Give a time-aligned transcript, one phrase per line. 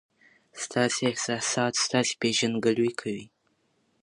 [0.63, 3.25] ستاسي احساسات ستاسي پېژندګلوي کوي.